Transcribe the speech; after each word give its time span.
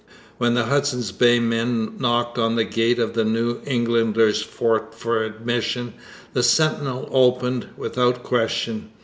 When 0.39 0.55
the 0.55 0.63
Hudson's 0.63 1.11
Bay 1.11 1.39
men 1.39 1.93
knocked 1.99 2.39
on 2.39 2.55
the 2.55 2.63
gate 2.63 2.97
of 2.97 3.13
the 3.13 3.23
New 3.23 3.59
Englanders' 3.67 4.41
fort 4.41 4.95
for 4.95 5.23
admission, 5.23 5.93
the 6.33 6.41
sentinel 6.41 7.07
opened 7.11 7.67
without 7.77 8.23
question. 8.23 8.89